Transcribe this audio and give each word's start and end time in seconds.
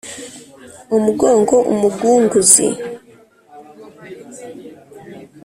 umugongo 0.95 1.55
umugunguzi. 1.73 2.67